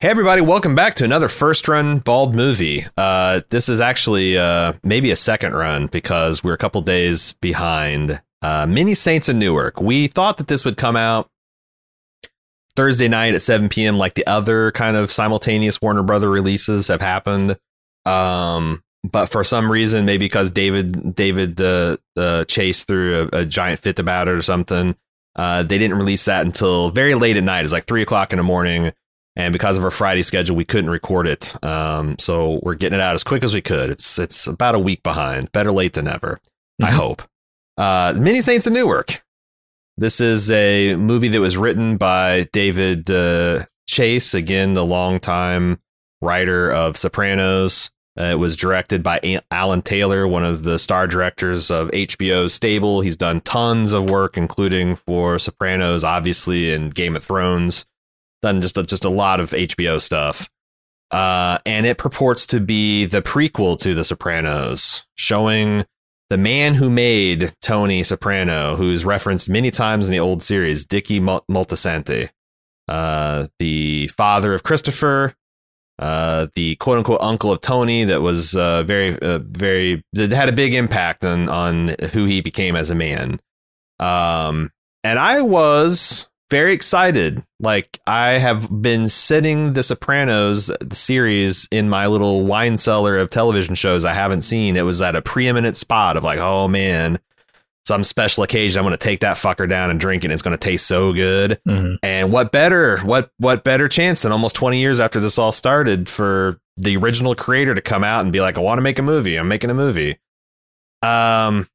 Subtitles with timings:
[0.00, 2.84] Hey everybody, welcome back to another first run bald movie.
[2.96, 8.22] Uh, this is actually uh, maybe a second run because we're a couple days behind.
[8.40, 9.80] Uh, Many Saints in Newark.
[9.80, 11.28] We thought that this would come out
[12.76, 13.98] Thursday night at 7 p.m.
[13.98, 17.56] like the other kind of simultaneous Warner Brother releases have happened.
[18.06, 23.44] Um, but for some reason, maybe because David David uh, uh, Chase threw a, a,
[23.44, 24.94] giant fit about it or something,
[25.34, 27.64] uh, they didn't release that until very late at night.
[27.64, 28.92] It's like three o'clock in the morning,
[29.38, 31.56] and because of our Friday schedule, we couldn't record it.
[31.64, 33.88] Um, so we're getting it out as quick as we could.
[33.88, 35.52] It's it's about a week behind.
[35.52, 36.40] Better late than never.
[36.82, 36.84] Mm-hmm.
[36.84, 37.22] I hope.
[37.78, 39.22] Uh, Many Saints in Newark.
[39.96, 45.80] This is a movie that was written by David uh, Chase, again, the longtime
[46.20, 47.90] writer of Sopranos.
[48.18, 53.00] Uh, it was directed by Alan Taylor, one of the star directors of HBO's stable.
[53.00, 57.86] He's done tons of work, including for Sopranos, obviously, and Game of Thrones.
[58.42, 60.48] Done just a, just a lot of HBO stuff.
[61.10, 65.84] Uh, and it purports to be the prequel to The Sopranos, showing
[66.30, 71.20] the man who made Tony Soprano, who's referenced many times in the old series, Dicky
[71.20, 72.28] Moltisanti,
[72.88, 75.34] uh, the father of Christopher,
[75.98, 80.50] uh, the quote unquote uncle of Tony, that was uh, very, uh, very that had
[80.50, 83.40] a big impact on on who he became as a man.
[83.98, 84.70] Um,
[85.02, 87.44] and I was very excited.
[87.60, 93.30] Like I have been sitting The Sopranos the series in my little wine cellar of
[93.30, 94.76] television shows I haven't seen.
[94.76, 97.18] It was at a preeminent spot of like, oh man,
[97.86, 100.30] some special occasion I'm going to take that fucker down and drink it.
[100.30, 101.58] It's going to taste so good.
[101.66, 101.96] Mm-hmm.
[102.02, 106.08] And what better, what what better chance than almost 20 years after this all started
[106.08, 109.02] for the original creator to come out and be like, I want to make a
[109.02, 109.36] movie.
[109.36, 110.18] I'm making a movie.
[111.02, 111.66] Um,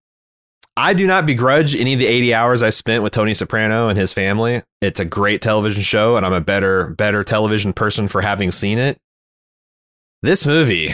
[0.76, 3.98] I do not begrudge any of the 80 hours I spent with Tony Soprano and
[3.98, 4.64] his family.
[4.82, 8.80] It's a great television show, and I'm a better, better television person for having seen
[8.80, 8.98] it.
[10.24, 10.90] This movie,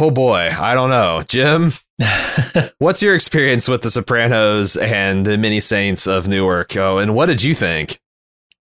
[0.00, 1.22] oh boy, I don't know.
[1.28, 1.72] Jim,
[2.78, 6.76] what's your experience with The Sopranos and the Many Saints of Newark?
[6.76, 8.00] Oh, and what did you think?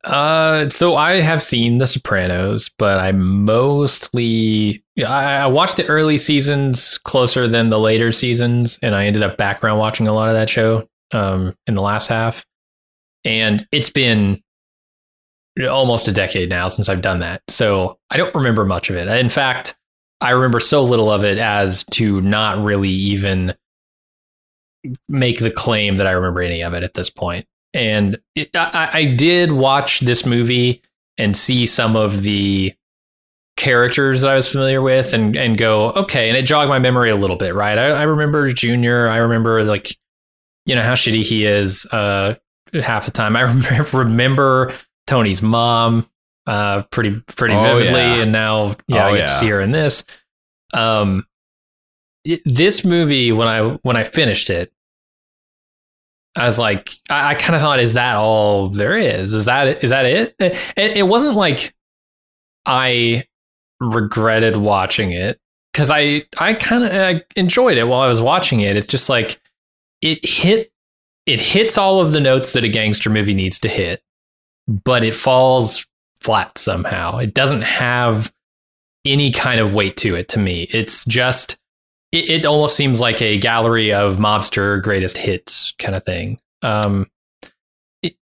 [0.05, 6.99] Uh, so I have seen The Sopranos, but I mostly I, watched the early seasons
[6.99, 10.49] closer than the later seasons, and I ended up background watching a lot of that
[10.49, 12.47] show um in the last half.
[13.25, 14.43] And it's been
[15.69, 19.07] almost a decade now since I've done that, so I don't remember much of it.
[19.07, 19.77] In fact,
[20.23, 23.55] I remember so little of it as to not really even
[25.09, 28.91] make the claim that I remember any of it at this point and it, I,
[28.93, 30.83] I did watch this movie
[31.19, 32.75] and see some of the
[33.57, 37.11] characters that I was familiar with and and go okay, and it jogged my memory
[37.11, 37.79] a little bit, right?
[37.79, 39.09] I, I remember Junior.
[39.09, 39.97] I remember like
[40.67, 42.37] you know how shitty he is uh,
[42.73, 43.37] half the time.
[43.37, 44.73] I remember, remember
[45.07, 46.09] Tony's mom
[46.47, 48.23] uh, pretty pretty oh, vividly, yeah.
[48.23, 49.27] and now yeah, oh, I get yeah.
[49.27, 50.05] to see her in this.
[50.73, 51.27] Um,
[52.45, 54.73] this movie when I when I finished it,
[56.37, 59.35] I was like, I, I kind of thought, is that all there is?
[59.35, 60.35] Is that is that it?
[60.39, 61.75] It, it wasn't like
[62.67, 63.25] I
[63.81, 65.41] regretted watching it
[65.73, 68.77] because I I kind of enjoyed it while I was watching it.
[68.77, 69.41] It's just like
[70.03, 70.73] it hit
[71.27, 74.03] it hits all of the notes that a gangster movie needs to hit,
[74.67, 75.87] but it falls
[76.21, 77.19] flat somehow.
[77.19, 78.33] It doesn't have
[79.05, 80.69] any kind of weight to it to me.
[80.71, 81.57] It's just
[82.13, 86.39] it, it almost seems like a gallery of mobster greatest hits kind of thing.
[86.63, 87.07] Um,
[88.03, 88.17] it,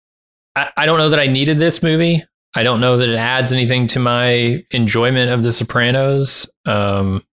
[0.56, 2.24] I, I don't know that I needed this movie.
[2.56, 6.50] I don't know that it adds anything to my enjoyment of The Sopranos.
[6.65, 7.24] Um,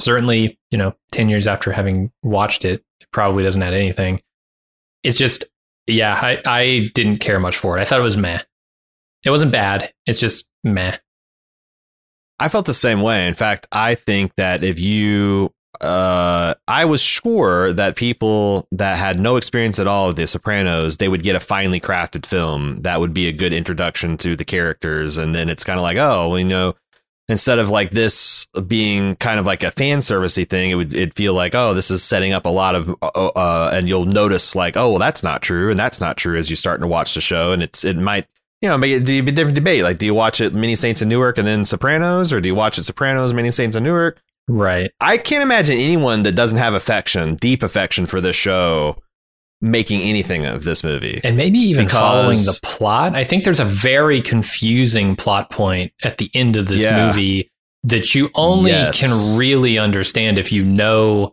[0.00, 4.20] certainly, you know, 10 years after having watched it, it probably doesn't add anything.
[5.04, 5.44] It's just,
[5.86, 7.80] yeah, I, I didn't care much for it.
[7.80, 8.40] I thought it was meh.
[9.24, 9.92] It wasn't bad.
[10.04, 10.96] It's just meh.
[12.38, 13.28] I felt the same way.
[13.28, 19.18] In fact, I think that if you uh, I was sure that people that had
[19.18, 23.00] no experience at all with The Sopranos, they would get a finely crafted film that
[23.00, 26.28] would be a good introduction to the characters, and then it's kind of like, oh,
[26.28, 26.74] well, you know,
[27.28, 31.14] instead of like this being kind of like a fan servicey thing, it would it
[31.14, 34.54] feel like, oh, this is setting up a lot of, uh, uh, and you'll notice
[34.54, 37.14] like, oh, well, that's not true, and that's not true as you're starting to watch
[37.14, 38.26] the show, and it's it might
[38.62, 39.82] you know, do a different debate.
[39.82, 42.54] Like, do you watch it Many Saints of Newark and then Sopranos, or do you
[42.54, 44.22] watch it Sopranos, Many Saints of Newark?
[44.48, 44.90] Right.
[45.00, 48.96] I can't imagine anyone that doesn't have affection, deep affection for this show,
[49.60, 51.20] making anything of this movie.
[51.24, 53.16] And maybe even Because- following the plot.
[53.16, 57.06] I think there's a very confusing plot point at the end of this Yeah.
[57.06, 57.50] movie
[57.84, 59.00] that you only Yes.
[59.00, 61.32] can really understand if you know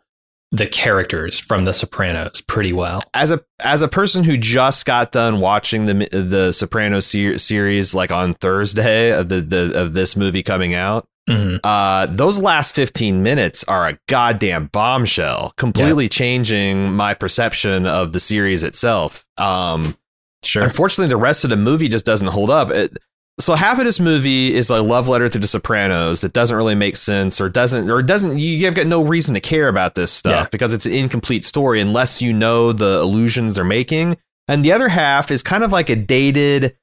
[0.52, 3.04] the characters from The Sopranos pretty well.
[3.16, 7.96] As a as a person who just got done watching the the Sopranos ser- series,
[7.96, 11.60] like on Thursday of the, the of this movie coming out, Mhm.
[11.64, 18.20] uh, those last 15 minutes are a goddamn bombshell, completely changing my perception of the
[18.20, 19.26] series itself.
[19.38, 19.96] Um,
[20.44, 20.64] Sure.
[20.64, 22.70] Unfortunately, the rest of the movie just doesn't hold up.
[22.70, 22.98] It,
[23.40, 26.76] so half of this movie is a love letter to the Sopranos that doesn't really
[26.76, 28.38] make sense, or doesn't, or doesn't.
[28.40, 30.48] You have got no reason to care about this stuff Yeah.
[30.52, 34.18] because it's an incomplete story unless you know the illusions they're making.
[34.50, 36.76] And the other half is kind of like a dated,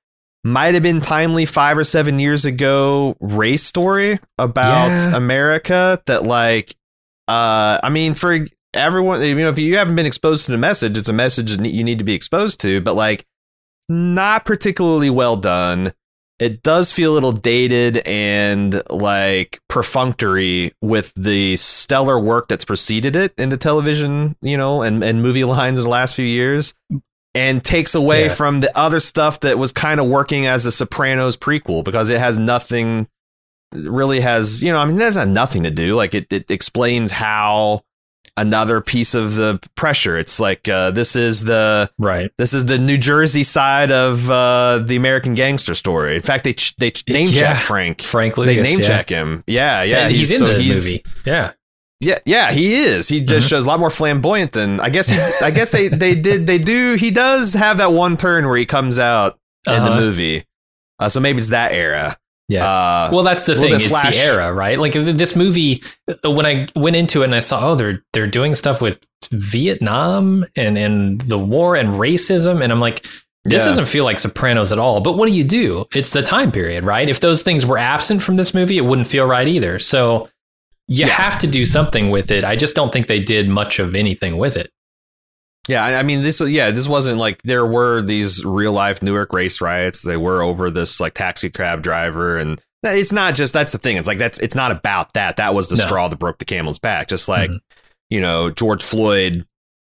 [0.44, 5.16] might have been timely five or seven years ago race story about Yeah.
[5.16, 6.74] America that like
[7.28, 8.38] uh I mean for
[8.72, 11.68] everyone you know if you haven't been exposed to the message it's a message that
[11.70, 13.26] you need to be exposed to but like
[13.88, 15.92] not particularly well done
[16.38, 23.14] it does feel a little dated and like perfunctory with the stellar work that's preceded
[23.14, 26.72] it in the television you know and, and movie lines in the last few years
[27.34, 28.28] and takes away Yeah.
[28.34, 32.18] from the other stuff that was kind of working as a sopranos prequel because it
[32.18, 33.06] has nothing
[33.72, 37.12] really has you know i mean it has nothing to do like it, it explains
[37.12, 37.80] how
[38.36, 42.32] another piece of the pressure it's like uh, this is the right.
[42.38, 46.14] this is the New Jersey side of uh, the American gangster story.
[46.16, 47.54] In fact, they ch- they ch- name Yeah.
[47.54, 48.00] check Frank.
[48.02, 48.62] Frank They Lucas.
[48.70, 48.86] name yeah.
[48.86, 49.44] check him.
[49.46, 50.06] Yeah, yeah.
[50.06, 51.04] And he's, in so the he's- movie.
[51.26, 51.52] Yeah.
[52.00, 53.08] Yeah, yeah, he is.
[53.08, 53.50] He just Mhm.
[53.50, 55.08] shows a lot more flamboyant than I guess.
[55.08, 56.94] He, I guess they they did they do.
[56.94, 60.00] He does have that one turn where he comes out in the Uh-huh.
[60.00, 60.44] movie.
[60.98, 62.16] Uh, so maybe it's that era.
[62.48, 62.66] Yeah.
[62.68, 63.74] Uh, well, that's the thing.
[63.74, 64.16] It's Flash.
[64.16, 64.78] the era, right?
[64.78, 65.82] Like this movie,
[66.24, 68.98] uh, when I went into it and I saw, oh, they're they're doing stuff with
[69.30, 73.04] Vietnam and and the war and racism, and I'm like,
[73.44, 73.66] this Yeah.
[73.68, 75.00] doesn't feel like Sopranos at all.
[75.00, 75.84] But what do you do?
[75.94, 77.08] It's the time period, right?
[77.08, 79.78] If those things were absent from this movie, it wouldn't feel right either.
[79.78, 80.28] So
[80.90, 81.12] you Yeah.
[81.12, 82.44] have to do something with it.
[82.44, 84.70] I just don't think they did much of anything with it.
[85.68, 86.40] Yeah, I mean this.
[86.40, 90.02] Yeah, this wasn't like there were these real life Newark race riots.
[90.02, 93.96] They were over this like taxi cab driver, and it's not just that's the thing.
[93.96, 95.36] It's like that's it's not about that.
[95.36, 95.82] That was the No.
[95.84, 97.06] straw that broke the camel's back.
[97.08, 97.58] Just like Mhm.
[98.08, 99.44] you know George Floyd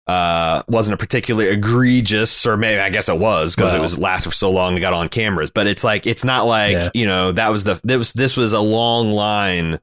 [0.08, 4.30] uh wasn't a particularly egregious or maybe I guess it was because it was lasted
[4.32, 6.90] for so long and got on cameras but it's like it's not like Yeah.
[6.96, 9.78] you know that was the this was this was a long line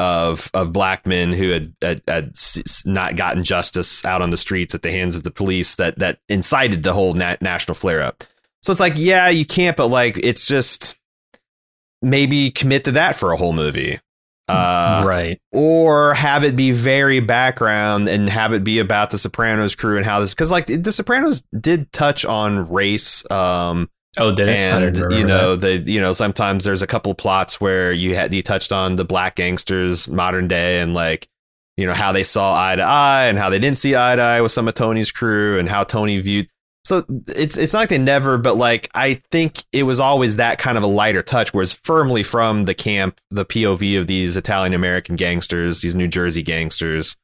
[0.00, 2.32] of of black men who had, had, had
[2.86, 6.20] not gotten justice out on the streets at the hands of the police that that
[6.30, 8.24] incited the whole nat- national flare up.
[8.62, 10.96] So it's like, yeah, you can't, but like, it's just
[12.00, 13.98] maybe commit to that for a whole movie,
[14.48, 15.38] uh, right.
[15.52, 20.06] or have it be very background and have it be about the Sopranos crew and
[20.06, 23.30] how this because like the Sopranos did touch on race.
[23.30, 24.56] Um, Oh, did it?
[24.56, 25.84] And you know that.
[25.84, 29.04] the you know sometimes there's a couple plots where you had you touched on the
[29.04, 31.28] black gangsters modern day and like
[31.76, 34.22] you know how they saw eye to eye and how they didn't see eye to
[34.22, 36.48] eye with some of Tony's crew and how Tony viewed
[36.84, 40.58] so it's it's not like they never but like I think it was always that
[40.58, 44.74] kind of a lighter touch whereas firmly from the camp the POV of these Italian
[44.74, 47.16] American gangsters these New Jersey gangsters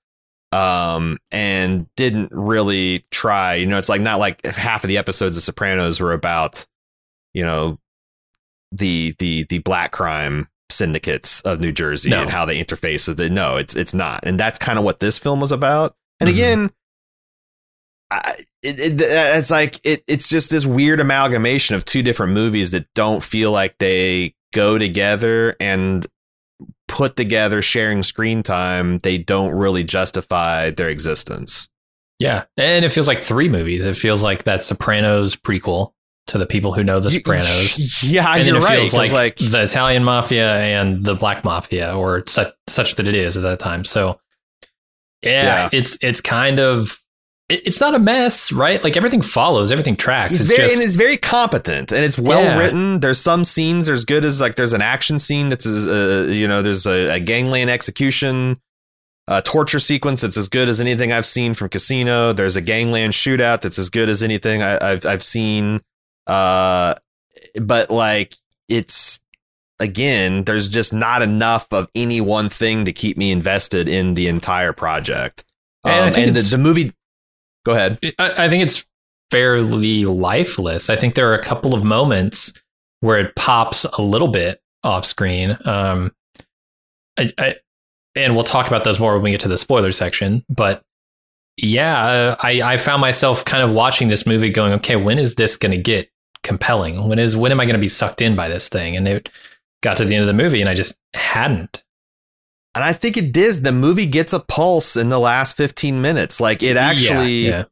[0.52, 5.36] um and didn't really try you know it's like not like half of the episodes
[5.36, 6.64] of Sopranos were about
[7.36, 7.78] you know
[8.72, 12.22] the the the black crime syndicates of New Jersey No.
[12.22, 13.30] and how they interface with it.
[13.30, 15.94] No, it's it's not, and that's kind of what this film was about.
[16.18, 16.32] And Mhm.
[16.32, 16.70] again,
[18.10, 22.70] I, it, it, it's like it, it's just this weird amalgamation of two different movies
[22.72, 26.06] that don't feel like they go together and
[26.88, 28.98] put together sharing screen time.
[28.98, 31.68] They don't really justify their existence.
[32.18, 33.84] Yeah, and it feels like three movies.
[33.84, 35.92] It feels like that Sopranos prequel
[36.28, 38.02] to the people who know the Sopranos.
[38.02, 38.78] yeah, and you're it right.
[38.78, 43.14] feels 'cause, like, the Italian mafia and the black mafia, or such such that it
[43.14, 43.84] is at that time.
[43.84, 44.18] So,
[45.22, 45.68] yeah, Yeah.
[45.72, 46.98] it's it's kind of
[47.48, 48.82] it- it's not a mess, right?
[48.82, 50.32] Like everything follows, everything tracks.
[50.32, 52.58] It's, It's, very just and it's very competent and it's well Yeah.
[52.58, 52.98] written.
[52.98, 56.48] There's some scenes as good as like there's an action scene that's as, uh, you
[56.48, 58.58] know there's a, a gangland execution,
[59.28, 62.32] a torture sequence that's as good as anything I've seen from Casino.
[62.32, 65.80] There's a gangland shootout that's as good as anything I, I've I've seen.
[66.26, 66.94] Uh,
[67.60, 68.34] but like
[68.68, 69.20] it's
[69.78, 74.28] again, there's just not enough of any one thing to keep me invested in the
[74.28, 75.44] entire project.
[75.84, 76.92] And Um, think and the, the movie.
[77.64, 77.98] Go ahead.
[78.18, 78.86] I, I think it's
[79.30, 80.88] fairly lifeless.
[80.88, 82.52] I think there are a couple of moments
[83.00, 85.58] where it pops a little bit off screen.
[85.64, 86.12] Um,
[87.18, 87.56] I, I,
[88.14, 90.44] and we'll talk about those more when we get to the spoiler section.
[90.48, 90.82] But
[91.56, 95.56] yeah, I, I found myself kind of watching this movie, going, okay, when is this
[95.56, 96.08] going to get
[96.46, 97.08] compelling?
[97.08, 98.96] When is when am I going to be sucked in by this thing?
[98.96, 99.28] And it
[99.82, 101.82] got to the end of the movie, and I just hadn't.
[102.74, 103.32] And I think it.
[103.32, 106.40] The movie gets a pulse in the last 15 minutes.
[106.40, 107.64] Like it actually, yeah,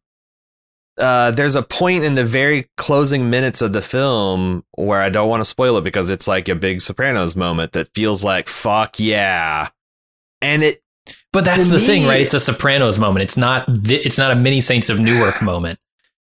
[0.98, 1.04] yeah.
[1.04, 5.28] Uh, there's a point in the very closing minutes of the film where I don't
[5.28, 9.00] want to spoil it because it's like a big Sopranos moment that feels like, fuck
[9.00, 9.68] yeah.
[10.40, 10.82] And it,
[11.32, 12.20] But that's the thing, right?
[12.20, 13.24] It's a Sopranos moment.
[13.24, 13.66] It's not.
[13.84, 15.78] Th- it's not a Many Saints of Newark moment.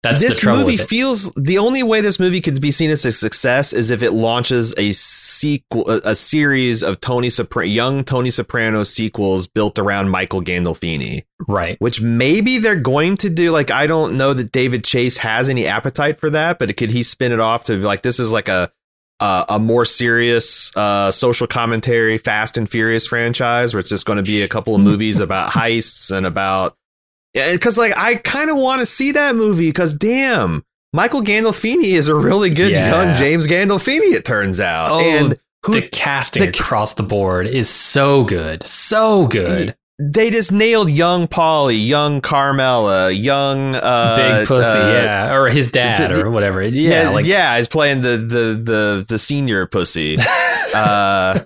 [0.03, 3.71] That's this movie feels the only way this movie could be seen as a success
[3.71, 8.83] is if it launches a sequel, a, a series of Tony Sopra- young Tony Soprano
[8.83, 11.23] sequels built around Michael Gandolfini.
[11.47, 11.77] right.
[11.79, 13.51] which maybe they're going to do.
[13.51, 17.01] Like, I don't know that David Chase has any appetite for that, but could he
[17.01, 18.69] spin it off to like this is like a
[19.21, 24.17] a, a more serious uh, social commentary, Fast and Furious franchise, where it's just going
[24.17, 26.75] to be a couple of movies about heists and about
[27.33, 30.63] yeah, because like I kind of want to see that movie because damn.
[30.95, 32.89] Michael Gandolfini is a really good Yeah.
[33.05, 34.91] young James Gandolfini, it turns out.
[34.91, 35.35] Oh, and
[35.65, 39.73] who the casting the- across the board is so good, so good.
[39.99, 45.71] they just nailed young Paulie, young Carmela, young uh, Big pussy, uh, yeah, or his
[45.71, 46.61] dad, the- or whatever.
[46.61, 50.19] Yeah, yeah, like yeah, he's playing the the the the senior pussy.
[50.75, 51.39] uh,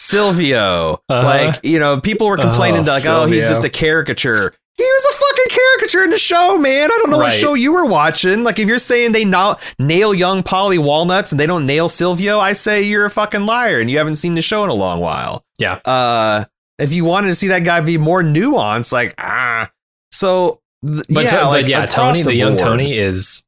[0.00, 1.22] Silvio, Uh-huh.
[1.22, 4.54] like you know, people were complaining Oh, like, oh, he's just a caricature.
[4.76, 6.84] He was a fucking caricature in the show, man.
[6.90, 8.44] I don't know what show you were watching.
[8.44, 12.38] Like, if you're saying they na- nail young Paulie Walnuts and they don't nail Silvio,
[12.38, 15.00] I say you're a fucking liar and you haven't seen the show in a long
[15.00, 15.44] while.
[15.58, 15.80] Yeah.
[15.84, 16.44] Uh,
[16.78, 19.70] if you wanted to see that guy be more nuanced, like ah,
[20.12, 22.60] so th- but, yeah, to- like yeah, Tony, the, young board.
[22.60, 23.44] Tony is.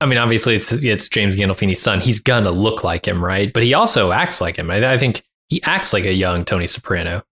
[0.00, 2.00] I mean, obviously, it's it's James Gandolfini's son.
[2.00, 3.52] He's gonna look like him, right?
[3.52, 4.70] But he also acts like him.
[4.70, 7.22] I, I think he acts like a young Tony Soprano.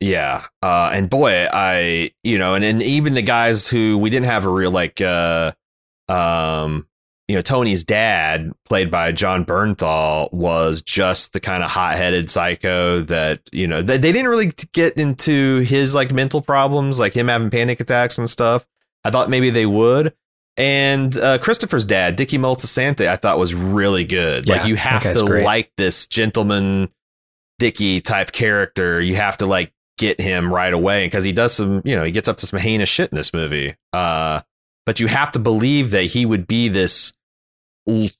[0.00, 0.44] Yeah.
[0.62, 4.46] Uh, and boy, I, you know, and, and even the guys who we didn't have
[4.46, 5.52] a real, like, uh,
[6.08, 6.86] um,
[7.28, 12.28] you know, Tony's dad, played by Jon Bernthal, was just the kind of hot headed
[12.28, 17.12] psycho that, you know, they, they didn't really get into his like mental problems, like
[17.12, 18.66] him having panic attacks and stuff.
[19.04, 20.12] I thought maybe they would.
[20.56, 24.48] And uh, Christopher's dad, Dickie Moltisanti, I thought was really good.
[24.48, 25.44] Yeah, like you have to great.
[25.44, 26.90] like this gentleman
[27.60, 29.00] Dickie type character.
[29.00, 32.10] You have to like get him right away because he does some, you know, he
[32.10, 33.76] gets up to some heinous shit in this movie.
[33.92, 34.40] Uh,
[34.86, 37.12] but you have to believe that he would be this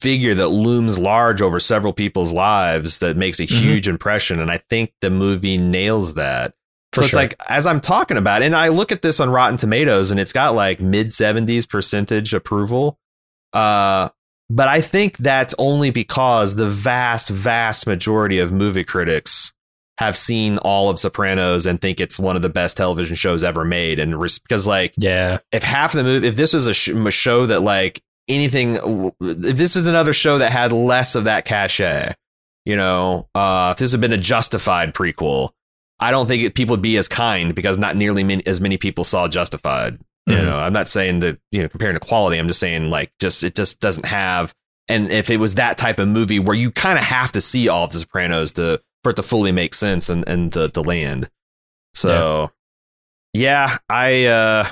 [0.00, 3.60] figure that looms large over several people's lives that makes a Mhm.
[3.60, 4.40] huge impression.
[4.40, 6.54] And I think the movie nails that.
[6.92, 7.20] For so it's sure.
[7.20, 10.18] like as I'm talking about, it, and I look at this on Rotten Tomatoes, and
[10.18, 12.98] it's got like mid 70s percentage approval.
[13.52, 14.08] Uh,
[14.50, 19.52] but I think that's only because the vast, vast majority of movie critics
[19.98, 23.64] have seen all of Sopranos and think it's one of the best television shows ever
[23.64, 24.00] made.
[24.00, 26.88] And res- because like Yeah, if half of the movie, if this was a, sh-
[26.88, 28.74] a show that like anything,
[29.20, 32.14] if this is another show that had less of that cachet,
[32.64, 35.50] you know, uh, if this had been a Justified prequel,
[36.00, 38.78] I don't think it, people would be as kind because not nearly many, as many
[38.78, 39.98] people saw Justified.
[40.26, 40.44] You Mhm.
[40.44, 42.38] know, I'm not saying that you know comparing to quality.
[42.38, 44.54] I'm just saying like just it just doesn't have.
[44.88, 47.68] And if it was that type of movie where you kind of have to see
[47.68, 50.80] all of the Sopranos to for it to fully make sense and and to, to
[50.82, 51.28] land.
[51.94, 52.50] So,
[53.32, 54.24] yeah, I.
[54.26, 54.64] uh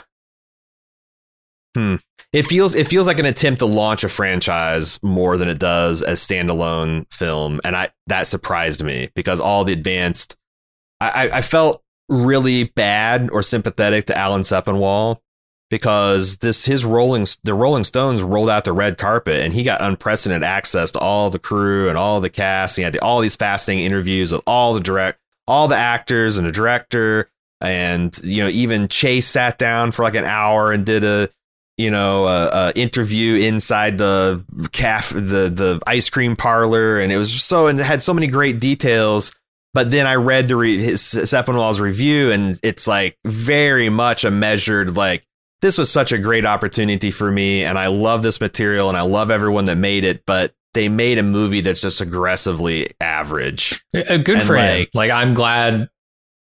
[1.76, 1.97] Hmm.
[2.33, 6.02] It feels it feels like an attempt to launch a franchise more than it does
[6.02, 10.37] as standalone film, and I that surprised me because all the advanced,
[11.00, 15.19] I, I I felt really bad or sympathetic to Alan Sepinwall
[15.71, 19.81] because this his Rolling the Rolling Stones rolled out the red carpet and he got
[19.83, 22.77] unprecedented access to all the crew and all the cast.
[22.77, 26.53] He had all these fascinating interviews with all the direct all the actors and the
[26.53, 27.31] director.
[27.61, 31.29] And you know even Chase sat down for like an hour and did a
[31.77, 36.99] you know a, a interview inside the caf the the ice cream parlor.
[36.99, 39.33] And it was so and had so many great details.
[39.75, 44.31] But then I read the re- his Sepinwall's review and it's like very much a
[44.31, 45.25] measured like
[45.61, 49.03] this was such a great opportunity for me and I love this material and I
[49.03, 54.09] love everyone that made it but they made a movie that's just aggressively average good
[54.29, 54.79] And, for him.
[54.81, 55.88] like- Like I'm glad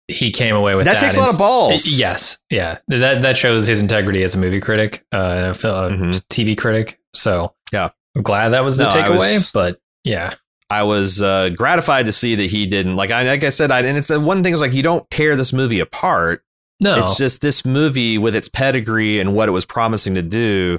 [0.09, 1.01] he came away with that, that.
[1.01, 4.61] takes a lot of balls Yes, yeah, that that shows his integrity as a movie
[4.61, 6.23] critic, uh, a Mhm.
[6.31, 6.99] TV critic.
[7.15, 7.91] So Yeah.
[8.17, 9.35] I'm glad that was the No, takeaway.
[9.35, 10.35] was- but yeah,
[10.71, 13.11] I was uh, gratified to see that he didn't like.
[13.11, 15.37] I like I said, I, and it's uh, one thing is like you don't tear
[15.37, 16.43] this movie apart.
[16.81, 20.79] No, It's just this movie with its pedigree and what it was promising to do.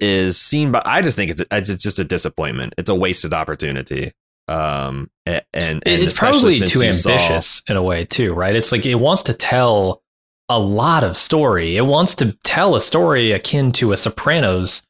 [0.00, 0.82] is seen by.
[0.84, 2.74] I just think it's it's just a disappointment.
[2.78, 4.12] It's a wasted opportunity.
[4.48, 8.56] Um, and, and it's probably too ambitious saw, in a way too, right?
[8.56, 10.02] It's like it wants to tell
[10.48, 11.76] a lot of story.
[11.76, 14.82] It wants to tell a story akin to a Sopranos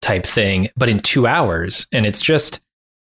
[0.00, 2.60] type thing, but in two hours, and it's just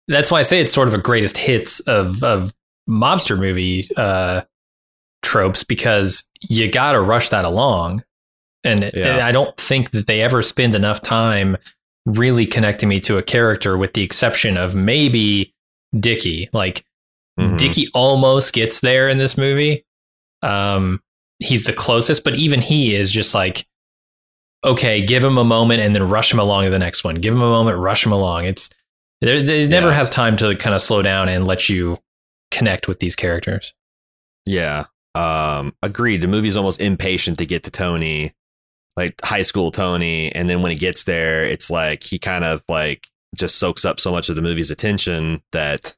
[0.08, 2.52] that's why I say it's sort of a greatest hits of of
[2.88, 4.42] mobster movie uh,
[5.26, 8.02] tropes because you got to rush that along.
[8.64, 9.09] And, yeah.
[9.09, 11.56] and I don't think that they ever spend enough time
[12.06, 15.52] really connecting me to a character, with the exception of maybe
[15.99, 16.49] Dicky.
[16.52, 16.85] Like
[17.38, 17.56] mm-hmm.
[17.56, 19.85] Dickie almost gets there in this movie.
[20.42, 21.02] Um,
[21.38, 23.66] he's the closest, but even he is just like,
[24.64, 27.16] okay, give him a moment and then rush him along to the next one.
[27.16, 28.47] Give him a moment, rush him along.
[28.47, 28.71] It's
[29.21, 29.37] there.
[29.37, 29.66] It yeah.
[29.66, 31.99] never has time to kind of slow down and let you
[32.50, 33.75] connect with these characters.
[34.45, 34.85] Yeah,
[35.16, 36.20] um, agreed.
[36.20, 38.32] The movie's almost impatient to get to Tony,
[38.96, 42.62] like high school Tony, and then when he gets there, it's like he kind of
[42.68, 45.96] like just soaks up so much of the movie's attention that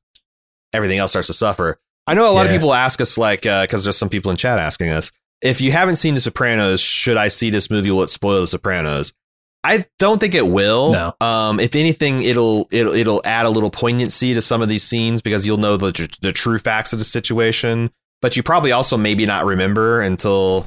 [0.72, 1.80] everything else starts to suffer.
[2.06, 2.52] I know a lot yeah.
[2.52, 5.10] of people ask us, like, because uh, there's some people in chat asking us,
[5.42, 7.90] if you haven't seen The Sopranos, should I see this movie?
[7.90, 9.12] Will it spoil The Sopranos?
[9.64, 10.92] I don't think it will.
[10.92, 11.14] No.
[11.20, 15.20] Um, if anything, it'll it'll it'll add a little poignancy to some of these scenes
[15.20, 17.90] because you'll know the the true facts of the situation
[18.22, 20.66] but you probably also maybe not remember until.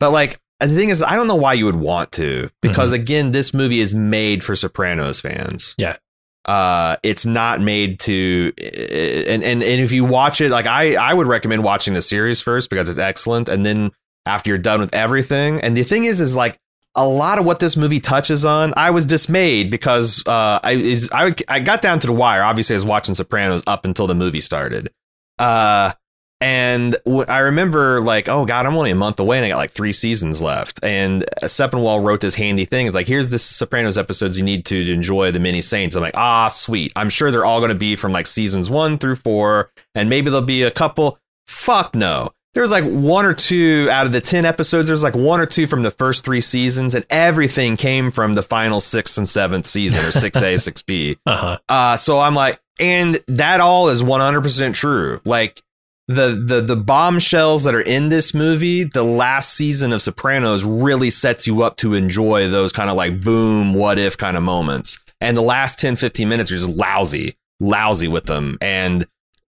[0.00, 3.02] But like the thing is, I don't know why you would want to because mm-hmm.
[3.02, 5.74] again, this movie is made for Sopranos fans.
[5.78, 5.96] Yeah.
[6.44, 11.12] Uh, it's not made to, and, and, and if you watch it, like I, I
[11.12, 13.48] would recommend watching the series first because it's excellent.
[13.50, 13.90] And then
[14.24, 15.60] after you're done with everything.
[15.60, 16.58] And the thing is, is like
[16.94, 21.10] a lot of what this movie touches on, I was dismayed because uh, I is
[21.12, 22.42] I I got down to the wire.
[22.42, 24.90] Obviously, I was watching Sopranos up until the movie started.
[25.38, 25.92] Uh,
[26.40, 29.72] and I remember like, oh god, I'm only a month away, and I got like
[29.72, 30.78] three seasons left.
[30.84, 32.86] And Sepinwall wrote this handy thing.
[32.86, 35.96] It's like, here's the Sopranos episodes you need to, to enjoy the Many Saints.
[35.96, 36.92] I'm like, ah, sweet.
[36.94, 40.30] I'm sure they're all going to be from like seasons one through four, and maybe
[40.30, 41.18] there'll be a couple.
[41.48, 42.30] Fuck no.
[42.54, 44.86] There's like one or two out of the 10 episodes.
[44.86, 48.42] There's like one or two from the first three seasons, and everything came from the
[48.42, 51.16] final sixth and seventh season, or 6A, 6B.
[51.26, 51.58] Uh-huh.
[51.68, 55.20] Uh, so I'm like, and that all is 100% true.
[55.24, 55.62] Like,
[56.08, 61.10] the the the bombshells that are in this movie, the last season of Sopranos really
[61.10, 64.98] sets you up to enjoy those kind of like boom, what if kind of moments.
[65.20, 68.56] And the last 10, 15 minutes are just lousy, lousy with them.
[68.60, 69.04] And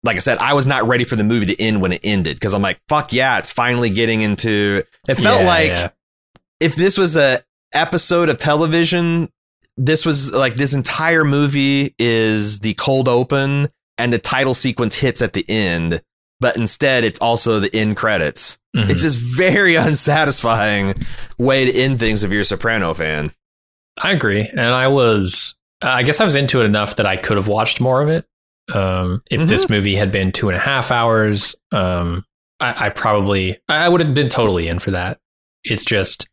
[0.03, 2.35] like I said, I was not ready for the movie to end when it ended
[2.35, 4.83] because I'm like, fuck yeah, it's finally getting into.
[5.07, 5.89] It felt yeah, like yeah.
[6.59, 7.41] if this was a
[7.73, 9.31] episode of television,
[9.77, 15.21] this was like this entire movie is the cold open and the title sequence hits
[15.21, 16.01] at the end
[16.41, 18.57] but instead it's also the end credits.
[18.75, 18.89] Mm-hmm.
[18.89, 20.95] It's just very unsatisfying
[21.37, 23.31] way to end things if you're a Soprano fan.
[24.01, 27.37] I agree, and I was, I guess I was into it enough that I could
[27.37, 28.25] have watched more of it.
[28.73, 29.47] Um, if mm-hmm.
[29.47, 32.25] this movie had been two and a half hours, um,
[32.59, 35.19] I, I probably I would have been totally in for that.
[35.63, 36.27] It's just,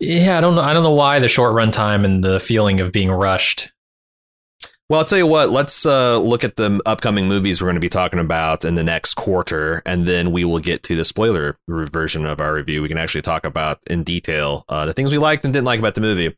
[0.00, 2.80] yeah, I don't know, I don't know why the short run time and the feeling
[2.80, 3.70] of being rushed
[4.90, 7.80] well, I'll tell you what, let's uh, look at the upcoming movies we're going to
[7.80, 11.56] be talking about in the next quarter, and then we will get to the spoiler
[11.68, 12.82] version of our review.
[12.82, 15.78] We can actually talk about in detail uh, the things we liked and didn't like
[15.78, 16.36] about the movie.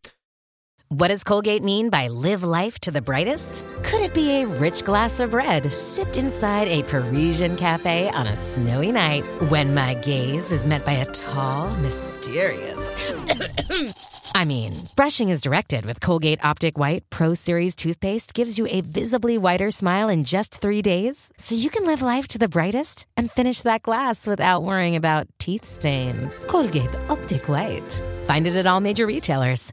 [0.88, 3.64] What does Colgate mean by live life to the brightest?
[3.84, 8.36] Could it be a rich glass of red sipped inside a Parisian cafe on a
[8.36, 12.71] snowy night when my gaze is met by a tall, mysterious.
[14.34, 18.80] I mean, brushing is directed with Colgate Optic White Pro Series toothpaste gives you a
[18.80, 23.06] visibly whiter smile in just three days, so you can live life to the brightest
[23.16, 26.44] and finish that glass without worrying about teeth stains.
[26.46, 28.02] Colgate Optic White.
[28.26, 29.72] Find it at all major retailers.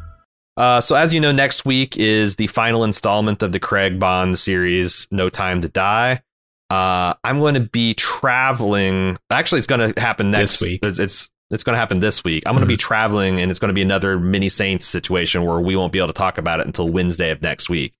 [0.57, 4.37] Uh, so, as you know, next week is the final installment of the Craig Bond
[4.37, 6.21] series, No Time to Die.
[6.69, 9.17] Uh, I'm going to be traveling.
[9.29, 10.79] Actually, it's going to happen next this week.
[10.83, 12.43] It's it's, it's going to happen this week.
[12.45, 12.79] I'm going to be mm-hmm.
[12.79, 16.07] traveling, and it's going to be another Many Saints situation where we won't be able
[16.07, 17.93] to talk about it until Wednesday of next week.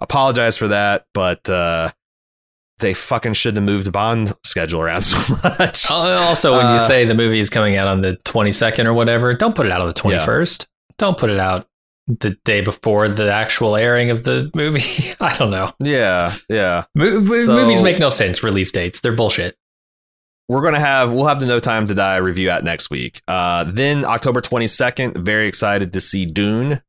[0.00, 1.90] Apologize for that, but uh,
[2.78, 5.18] they fucking shouldn't have moved the Bond schedule around so
[5.58, 5.90] much.
[5.90, 9.34] Also, when you uh, say the movie is coming out on the 22nd or whatever,
[9.34, 10.60] don't put it out on the 21st.
[10.60, 10.66] Yeah.
[10.98, 11.68] Don't put it out
[12.08, 15.12] the day before the actual airing of the movie.
[15.20, 15.72] I don't know.
[15.80, 16.84] Yeah, yeah.
[16.94, 18.42] Mo- So- movies make no sense.
[18.42, 19.56] Release dates, they're bullshit.
[20.48, 23.20] We're gonna have we'll have the No Time to Die review out next week.
[23.26, 26.80] Uh, then October twenty second, very excited to see Dune.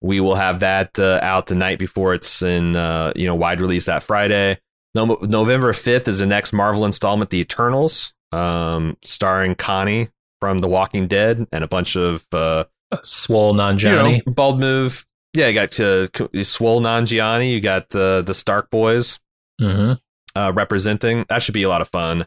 [0.00, 3.60] We will have that uh, out the night before it's in uh, you know wide
[3.60, 4.58] release that Friday.
[4.94, 10.08] No- November fifth is the next Marvel installment, The Eternals, um, starring Connie
[10.40, 12.64] from The Walking Dead and a bunch of uh,
[13.02, 15.04] Swole non you know, bald move.
[15.34, 16.06] Yeah, you got uh,
[16.42, 17.52] Swole Nanjiani.
[17.52, 19.18] You got uh, the Stark Boys
[19.60, 19.92] hmm
[20.36, 21.26] uh, representing.
[21.28, 22.26] That should be a lot of fun.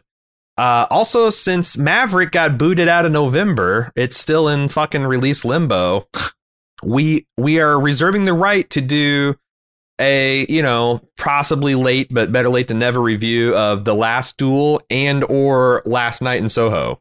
[0.58, 6.06] Uh, also, since Maverick got booted out of November, it's still in fucking release limbo.
[6.84, 9.36] We we are reserving the right to do
[9.98, 14.80] a you know possibly late but better late than never review of the Last Duel
[14.90, 17.00] and or Last Night in Soho.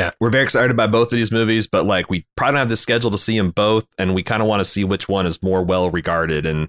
[0.00, 0.10] Yeah.
[0.20, 2.76] we're very excited about both of these movies, but like we probably don't have the
[2.76, 5.42] schedule to see them both, and we kind of want to see which one is
[5.42, 6.68] more well regarded, and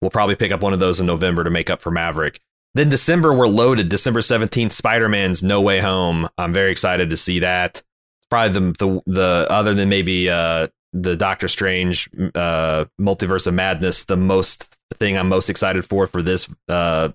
[0.00, 2.40] we'll probably pick up one of those in November to make up for Maverick.
[2.74, 3.88] Then December, we're loaded.
[3.88, 6.28] December 17th, Spider Man's No Way Home.
[6.38, 7.82] I'm very excited to see that.
[8.30, 14.04] Probably the, the, the other than maybe uh, the Doctor Strange uh, Multiverse of Madness,
[14.04, 17.10] the most thing I'm most excited for for this uh,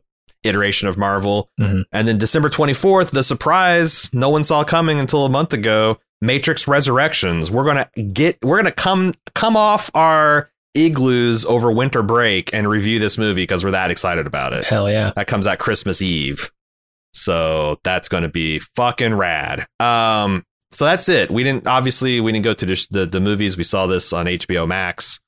[0.45, 1.49] iteration of Marvel.
[1.59, 1.83] Mhm.
[1.91, 6.67] And then December 24th, the surprise no one saw coming until a month ago Matrix
[6.67, 7.51] Resurrections.
[7.51, 12.49] We're going to get, we're going to come, come off our igloos over winter break
[12.53, 14.65] and review this movie because we're that excited about it.
[14.65, 15.11] Hell yeah.
[15.15, 16.49] That comes out Christmas Eve.
[17.13, 19.65] So that's going to be fucking rad.
[19.79, 21.31] Um, so that's it.
[21.31, 23.55] We didn't obviously we didn't go to the the, the movies.
[23.55, 25.19] We saw this on HBO Max.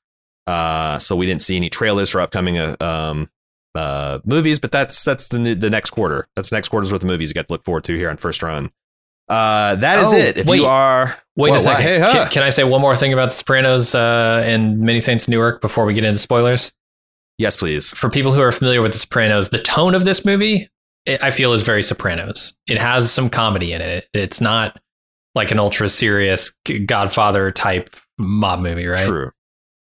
[0.46, 3.30] Uh, so we didn't see any trailers for upcoming uh, um
[3.78, 6.26] uh movies, but that's that's the the next quarter.
[6.36, 8.42] That's next quarter's worth of movies you got to look forward to here on first
[8.42, 8.70] run.
[9.28, 10.38] Uh, that is Oh, it.
[10.38, 10.56] If wait.
[10.60, 11.82] you are Wait a second.
[11.82, 12.12] Hey, huh.
[12.12, 15.60] can, can I say one more thing about The Sopranos uh, and Many Saints Newark
[15.60, 16.72] before we get into spoilers?
[17.36, 17.90] yes, please.
[17.92, 20.68] For people who are familiar with The Sopranos, the tone of this movie,
[21.06, 22.54] it, I feel, is very Sopranos.
[22.66, 24.08] It has some comedy in it.
[24.14, 24.80] It's not
[25.36, 26.50] like an ultra serious
[26.86, 29.06] Godfather type mob movie, right?
[29.06, 29.30] True.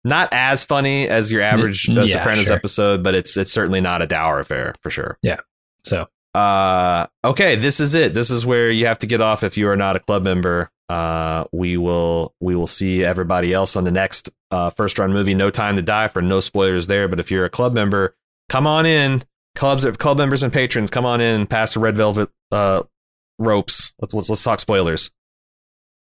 [0.09, 2.57] Not as funny as your average uh, yeah, Sopranos sure.
[2.57, 5.19] episode, but it's it's certainly not a dour affair for sure.
[5.23, 5.39] Yeah.
[5.85, 8.15] So Uh, okay, this is it.
[8.15, 10.71] This is where you have to get off if you are not a club member.
[10.89, 15.35] Uh, we will we will see everybody else on the next uh, first run movie.
[15.35, 17.09] No time to die for no spoilers there.
[17.09, 18.15] But if you're a club member,
[18.49, 19.23] come on in.
[19.55, 21.47] Clubs, club members and patrons, come on in.
[21.47, 22.85] Past the red velvet uh,
[23.39, 23.95] ropes.
[24.01, 25.11] Let's let's let's talk spoilers.